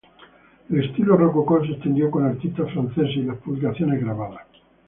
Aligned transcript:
El 0.71 0.83
estilo 0.83 1.15
rococó 1.15 1.63
se 1.63 1.73
extendió 1.73 2.09
con 2.09 2.25
artistas 2.25 2.71
franceses 2.73 3.17
y 3.17 3.21
las 3.21 3.37
publicaciones 3.37 4.01
grabadas. 4.01 4.47